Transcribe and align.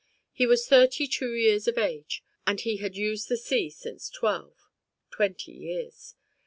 He 0.31 0.47
was 0.47 0.67
thirty 0.67 1.05
two 1.05 1.35
years 1.35 1.67
of 1.67 1.77
age 1.77 2.23
and 2.47 2.59
he 2.59 2.77
had 2.77 2.95
used 2.97 3.29
the 3.29 3.37
sea 3.37 3.69
since 3.69 4.09
twelve 4.09 4.57
twenty 5.11 5.51
years. 5.51 6.15